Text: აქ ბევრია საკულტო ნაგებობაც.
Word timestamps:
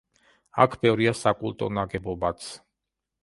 აქ 0.63 0.77
ბევრია 0.85 1.13
საკულტო 1.19 1.69
ნაგებობაც. 1.79 2.49